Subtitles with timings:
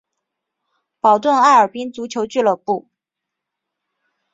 [0.99, 2.89] 保顿艾尔宾足球俱乐部。